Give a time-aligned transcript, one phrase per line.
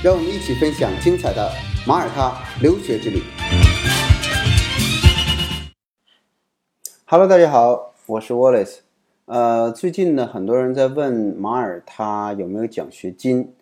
[0.00, 1.50] 让我们一起分享精彩的
[1.84, 3.20] 马耳他留学之旅。
[7.04, 8.76] Hello，大家好，我是 Wallace。
[9.24, 13.52] 呃，最近呢，很多人在问马耳他有没有奖学金。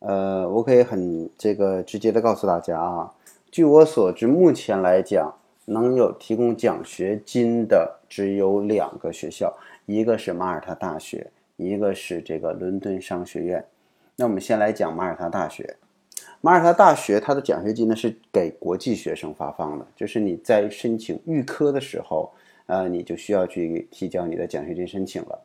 [0.00, 3.12] 呃，我可以很这个直接的告诉大家啊，
[3.52, 13.64] 据我所知，目前来讲，能有提供奖学金的只有两个学校，一个是马耳他大学，一个是这个伦敦商学院。
[14.16, 15.76] 那我们先来讲马耳他大学。
[16.40, 22.30] 马耳他大学它的奖学金呢是给国际学生发放的，就是你在申请预科的时候，
[22.66, 25.38] 呃，你就需要去提交你的奖学金申请了。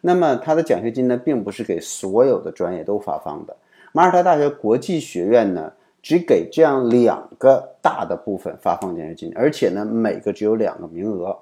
[0.00, 3.56] 那么它的奖学金呢，并不是给所有的专业都发放的。
[3.92, 11.36] 马耳他大学国际学院呢，只给这样两个大的部分发放奖学金，而且呢，每个只有两个名额。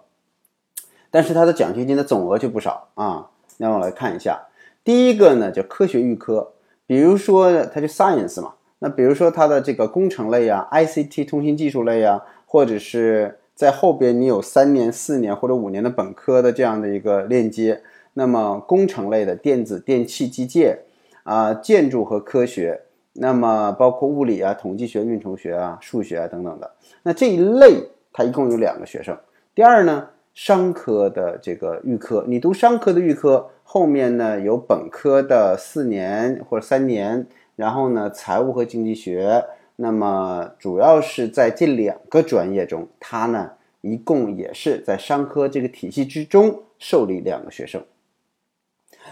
[1.11, 3.29] 但是它的奖学金的总额就不少啊。
[3.59, 4.47] 那我来看一下，
[4.83, 6.53] 第一个呢叫科学预科，
[6.87, 8.55] 比如说它就 science 嘛。
[8.85, 17.81] 那比如说它的这个工程类啊，ICT 通信技术类啊，或者是在后边你有三年、四年或者五年的本科的这样的一个链接，
[18.15, 20.79] 那么工程类的电子、电气、机械
[21.23, 22.81] 啊，建筑和科学，
[23.13, 26.73] 那么包括物理啊、统计学、运筹学啊、数学啊等等的，
[27.05, 29.17] 那这一类它一共有两个学生。
[29.55, 37.29] 第二呢，商科的这个预科，你读商科的预科，后面呢有本科的四年或者三年。
[37.63, 39.45] 然后呢，财务和经济学，
[39.77, 47.81] 那么主要是在这两个专业中，它呢一共也是在商科这个体系之中受理两个学生。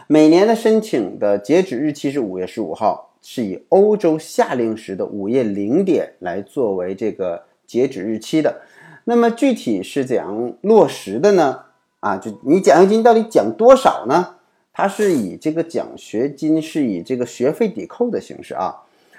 [0.09, 8.63] 每年的申请的截止日期是五月十五号，是以欧洲夏令时的午夜零点来作为这个截止日期的。
[9.05, 11.61] 那么具体是怎样落实的呢？
[12.01, 14.39] 啊，就你奖学金到底奖多少呢？
[14.81, 18.75] 它是以这个奖学金是以这个学费抵扣的形式啊，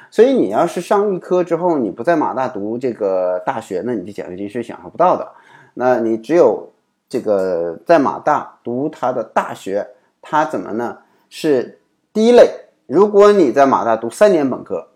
[0.09, 5.31] 所以你要是上预科之后，你不在马大读这个大学，那你的奖学金是享受不到的。
[5.75, 6.67] 那你只有
[7.07, 9.87] 这个在马大读他的大学，
[10.19, 10.97] 它怎么呢？
[11.29, 11.79] 是
[12.11, 12.49] 第一类，
[12.87, 14.87] 如果你在马大读三年本科，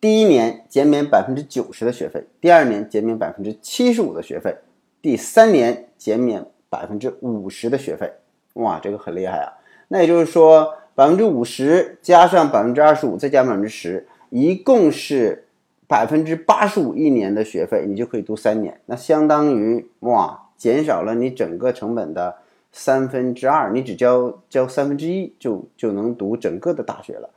[0.00, 4.56] 第一年减免百分之九十的学费，第二年减免百分之七十五的学费，
[5.02, 8.12] 第三年减免百分之五十的学费。
[8.54, 9.52] 哇，这个很厉害啊！
[9.88, 15.46] 那也就是说，百分之五十加上百分之二十五，再加百分之十，一共是
[15.86, 18.80] 百分之八十五一年的学费，你就可以读三年。
[18.86, 22.36] 那相当于哇，减少了你整个成本的
[22.72, 27.30] 三分之二，你只交交三分之一就就能读整个的大学了。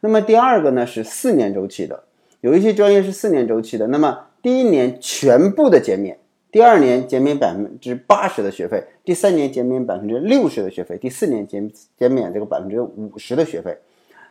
[0.00, 2.04] 那么第二个呢是四年周期的，
[2.42, 3.88] 有一些专业是四年周期的。
[3.88, 6.19] 那么第一年全部的减免。
[6.52, 13.78] 第二年减免百分之八十的学费，第三年减免百分之六十的学费，第四年减减免这个百分之五十的学费，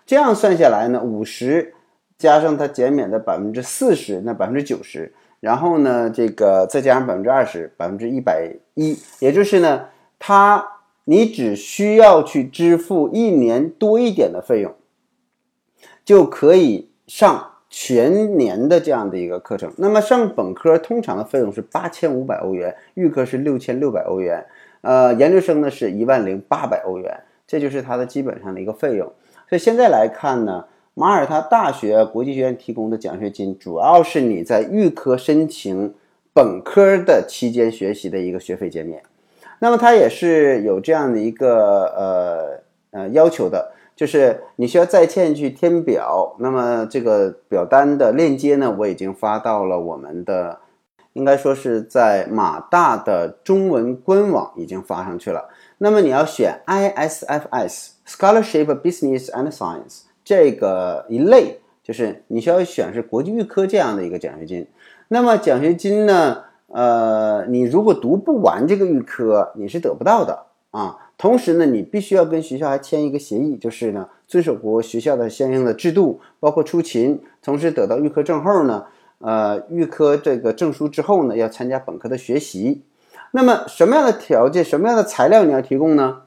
[0.05, 1.73] 这样算下来呢，五十
[2.17, 9.85] 加上它减免的百分之四十，那百分之九十，然后呢，这个再加上百分之二十，百分之一百一，也就是呢，
[10.19, 10.65] 它
[11.05, 14.75] 你只需要去支付一年多一点的费用，
[16.03, 17.48] 就可以上。
[17.69, 24.43] 全年的这样的一个课程，那么上本科通常的费用是八千五百欧元，预科是六千六百欧元，
[24.81, 29.05] 呃，研究生呢是一万零八百欧元，这就是它的基本上的一个费用。
[29.47, 30.65] 所以现在来看呢，
[30.95, 35.93] 马耳他大学国际学院提供的奖学金，主要是你在预科申请
[36.33, 39.03] 本科的期间学习的一个学费减免。
[39.59, 41.85] 那么它也是有这样的一个
[42.91, 43.73] 呃呃要求的。
[43.99, 50.57] 就是你需要在线去填表，那么这个表单的链接呢，我已经发到了我们的，
[51.11, 55.49] 应该说是在马大的中文官网已经发上去了。
[55.79, 64.65] 那么你要选 ISFS Scholarship Business and Science 这个一类，就是你需要选是国际预科这样的一个奖学金。
[65.09, 71.08] 那么奖学金呢，呃，你如果读不完这个预科，你是得不到的啊。
[71.19, 78.85] 同时呢，你必须要跟学校还签一个协议，就是呢，遵守国学校的相应的制度，包括出勤，同时得到预科证后呢，
[79.17, 82.83] 呃，预科这个证书之后呢，要参加本科的学习。
[83.31, 86.21] 那么什么样的条件、什么样的材料你要提供呢？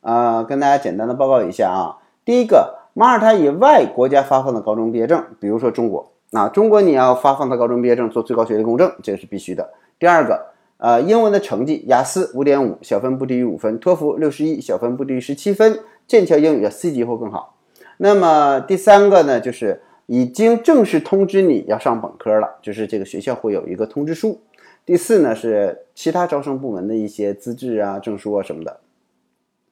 [0.00, 2.02] 啊，跟大家简单的报告一下啊。
[2.24, 9.70] 第一个，马耳他以外国家发放的高中毕业证，比如说中国啊，中国你要发放的高中毕业证做最高学历公证，这个是必须的。
[10.00, 10.46] 第二个，
[10.82, 15.74] 呃，英文的成绩，雅思五点五，小分不低于五分；托福六十一，小分不低于十七分；
[16.08, 17.54] 剑桥英语要 C 级或更好。
[17.98, 24.40] 那么第三个呢，就是已经正式通知你要上本科了，就是这个学校会有一个通知书。
[24.84, 28.80] 第四呢是其他招生部门的一些资质啊、证书啊什么的，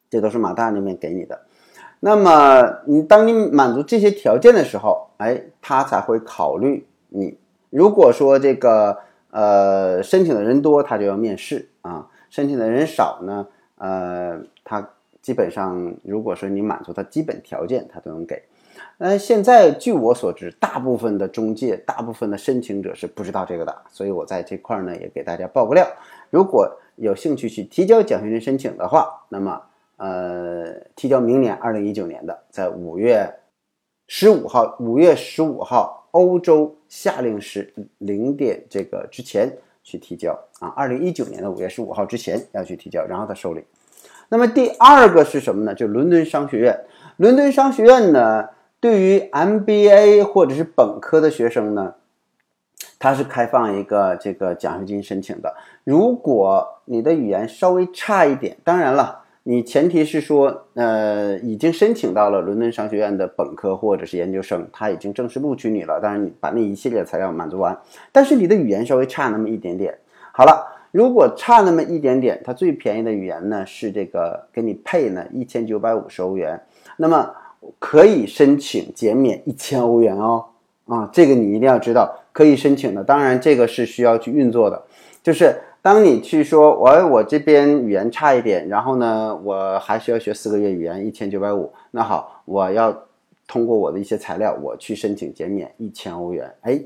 [0.08, 1.40] 这都是马大那边给你的。
[1.98, 7.36] 那么你当你满足这些条件的时候，哎，他才会考虑你。
[7.70, 8.96] 如果说这个
[9.30, 13.46] 呃申请的人多，他就要面试啊；申请的人少呢，
[13.76, 14.90] 呃，他
[15.22, 18.42] 基本上如果说你满足他基本条件，他都能给。
[18.96, 25.86] 那现在据我所知，大部分的中介、大部分的申请者是不知道这个的，所以我在这块呢也给大家爆个料。
[26.30, 29.60] 如果有兴趣去提交奖学金申请的话，那么
[29.96, 33.34] 呃，提交明年二零一九年的，在五月
[34.06, 39.50] 十五号，五月十五号欧洲夏令时零点这个之前
[39.82, 43.64] 去提交啊，二零一九年的五月十五号之前要去提交，然后他受理。
[44.28, 45.74] 那么第二个是什么呢？
[45.74, 46.84] 就伦敦商学院，
[47.16, 48.48] 伦敦商学院呢？
[48.78, 51.96] 对于 MBA 或者是本科的学生呢，
[52.98, 55.54] 它是开放一个这个奖学金申请的。
[55.84, 65.98] 如果你的语言稍微差一点，当然了，你前提是说，呃，已经申请到了伦敦商学院的本科或者是研究生，他已经正式录取你了。
[66.00, 67.76] 当然，你把那一系列材料满足完，
[68.12, 69.92] 但是你的语言稍微差那么一点点。
[70.30, 76.60] 好了，如果差那么一点点，它最便宜的语言呢是这个给你配呢一千九百五十欧元，
[76.96, 77.34] 那么。
[77.78, 80.46] 可以申请减免一千欧元哦，
[80.86, 83.04] 啊，这个你一定要知道，可以申请的。
[83.04, 84.82] 当然，这个是需要去运作的。
[85.22, 91.72] 就是当你去说，我我这边语言差一点，然后呢，我还需要学四个月语言，一千九百五。
[91.90, 92.96] 那好，我要
[93.46, 96.52] 通过我的一些材料，我去申请减免一千欧元。
[96.62, 96.80] 哎，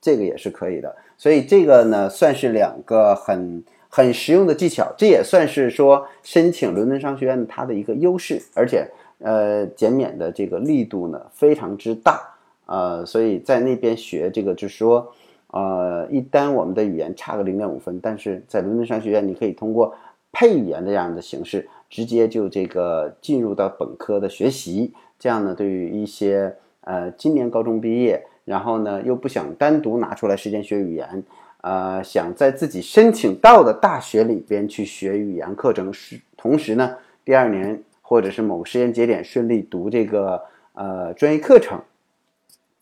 [0.00, 0.94] 这个也是可以的。
[1.16, 4.92] 所以这个呢，算是两个很很实用的技巧。
[4.96, 8.86] 这也算是说申请伦敦商学院它的一个优势，而且。
[9.18, 12.20] 呃，减免的这个力度呢非常之大，
[12.66, 15.10] 呃，所以在那边学这个，就是说，
[15.54, 19.94] 呃，一旦我们的语言差个零点五分，但是在伦敦商学院，你可以通过
[20.32, 24.92] 配语言的这样的形式，直接就这个进入到本科的学习。
[25.18, 31.22] 这样呢，对于一些呃今年高中毕业，然后呢又不想单独拿出来时间学语言，
[31.60, 37.82] 呃，想在自己申请到的大学里边去学语言课程，是同时呢，第二年。
[38.06, 40.42] 或者是某个时间节点顺利读这个
[40.74, 41.80] 呃专业课程，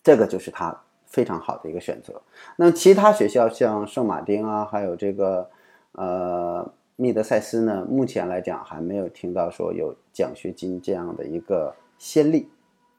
[0.03, 0.77] 这个就是他
[1.13, 2.21] 非常好的一个选择。
[2.57, 5.49] 那其他学校像圣马丁啊，还有这个
[5.93, 12.49] 呃密德塞斯呢，目前来讲还没有听到说有奖学金这样的一个先例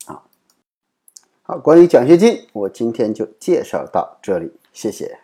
[0.06, 0.24] 啊。
[1.42, 5.19] 好，关于奖学金，我今天就介绍到这里，谢谢。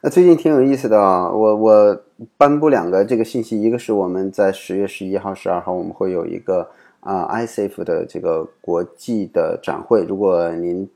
[0.00, 2.00] 那最近挺有意思的啊，我我
[2.36, 10.88] 颁布两个这个信息，一个是我们在十月十一号、十二号我们会有一个啊 ICF 的这个国际的展会，如果您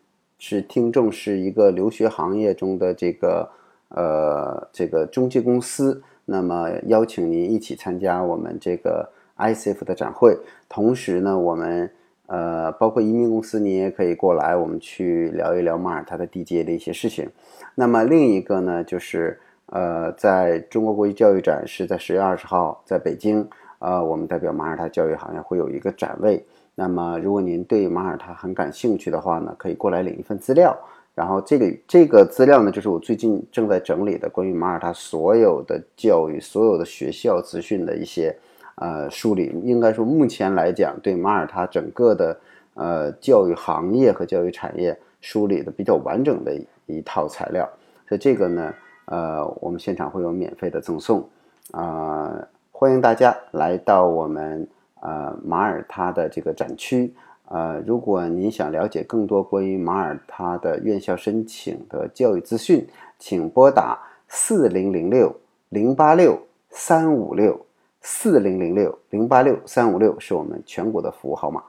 [0.45, 3.49] 是听众，是一个留学行业中的这个
[3.91, 9.09] 呃这个中介公司，那么邀请您一起参加我们这个
[9.39, 10.37] ICF 的展会，
[10.69, 11.89] 同时呢，我们。
[12.27, 17.29] 呃，包括移民公司，你也可以过来，我们去聊一聊马耳他的地接的一些事情。
[17.75, 23.47] 那么另一个呢，就是呃，在中国国际教育展是在十月二十号在北京，
[23.83, 26.45] 呃，我们代表马耳他教育行业会有一个展位。
[26.75, 30.77] 那么如果您对马耳他很感兴趣的话呢，可以过来领一份资料。
[31.15, 38.35] 然后这里这个资料呢，就是我最近正在整理的关于马耳他所有的教育、所有的学校资讯的一些。
[38.77, 42.37] 呃，梳理应该说，目前来讲，对马耳他整个的
[42.73, 47.69] 呃教育行业和教育产业梳理的比较完整的一套材料。
[48.09, 48.75] 所以这个呢，
[49.05, 51.29] 呃，我们现场会有免费的赠送
[51.73, 52.35] 啊，
[52.83, 54.67] 欢迎大家来到我们
[54.99, 57.15] 呃马耳他的这个展区。
[57.45, 62.85] 呃，如果您想了解更多关于马耳他的院校申请的教育资讯，
[63.21, 65.33] 请拨打四零零六
[65.69, 66.37] 零八六
[66.71, 67.57] 三五六。
[68.01, 71.63] 四零零六零八六三五六是我们全国的服务号码。